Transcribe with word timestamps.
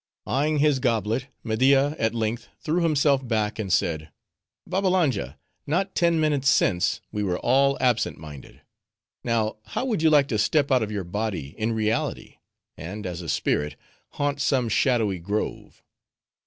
Eyeing 0.25 0.57
his 0.57 0.79
goblet, 0.79 1.27
Media 1.43 1.95
at 1.99 2.15
length 2.15 2.47
threw 2.59 2.81
himself 2.81 3.27
back, 3.27 3.59
and 3.59 3.71
said: 3.71 4.09
"Babbalanja, 4.65 5.37
not 5.67 5.93
ten 5.93 6.19
minutes 6.19 6.49
since, 6.49 7.01
we 7.11 7.21
were 7.21 7.37
all 7.37 7.77
absent 7.79 8.17
minded; 8.17 8.61
now, 9.23 9.57
how 9.63 9.85
would 9.85 10.01
you 10.01 10.09
like 10.09 10.27
to 10.29 10.39
step 10.39 10.71
out 10.71 10.81
of 10.81 10.91
your 10.91 11.03
body, 11.03 11.49
in 11.55 11.73
reality; 11.73 12.37
and, 12.75 13.05
as 13.05 13.21
a 13.21 13.29
spirit, 13.29 13.75
haunt 14.13 14.41
some 14.41 14.69
shadowy 14.69 15.19
grove?" 15.19 15.83